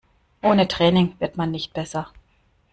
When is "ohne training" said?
0.41-1.13